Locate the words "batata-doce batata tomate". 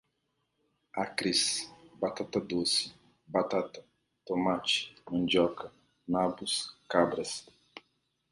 1.99-4.75